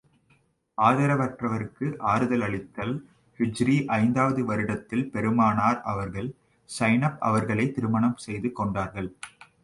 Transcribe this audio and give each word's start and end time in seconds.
ஆதரவற்றவருக்கு 0.77 1.97
ஆறுதல் 1.97 2.41
அளித்தல் 2.41 2.93
ஹிஜ்ரீ 3.39 3.85
ஐந்தாவது 3.85 4.45
வருடத்தில் 4.45 5.09
பெருமானார் 5.09 5.81
அவர்கள், 5.81 6.29
ஸைனப் 6.79 7.17
அவர்களைத் 7.19 7.75
திருமணம் 7.75 8.17
செய்து 8.17 8.51
கொண்டார்கள். 8.51 9.11